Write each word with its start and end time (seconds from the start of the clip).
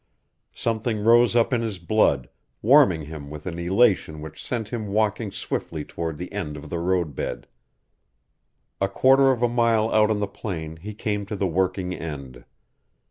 Something 0.55 1.03
rose 1.03 1.35
up 1.35 1.53
in 1.53 1.61
his 1.61 1.77
blood, 1.77 2.27
warming 2.63 3.03
him 3.05 3.29
with 3.29 3.45
an 3.45 3.59
elation 3.59 4.19
which 4.19 4.43
sent 4.43 4.69
him 4.69 4.87
walking 4.87 5.31
swiftly 5.31 5.85
toward 5.85 6.17
the 6.17 6.31
end 6.33 6.57
of 6.57 6.71
the 6.71 6.79
road 6.79 7.13
bed. 7.13 7.45
A 8.81 8.87
quarter 8.89 9.29
of 9.29 9.43
a 9.43 9.47
mile 9.47 9.91
out 9.91 10.09
on 10.09 10.19
the 10.19 10.25
plain 10.27 10.77
he 10.77 10.95
came 10.95 11.23
to 11.27 11.35
the 11.35 11.45
working 11.45 11.93
end. 11.93 12.45